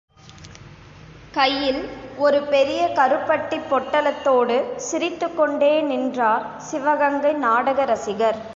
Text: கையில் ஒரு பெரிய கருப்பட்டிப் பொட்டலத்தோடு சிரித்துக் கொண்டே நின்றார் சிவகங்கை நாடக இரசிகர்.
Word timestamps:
கையில் 1.31 1.81
ஒரு 2.17 2.39
பெரிய 2.43 2.87
கருப்பட்டிப் 2.87 3.67
பொட்டலத்தோடு 3.69 4.57
சிரித்துக் 4.75 5.37
கொண்டே 5.37 5.81
நின்றார் 5.81 6.45
சிவகங்கை 6.57 7.33
நாடக 7.33 7.85
இரசிகர். 7.85 8.41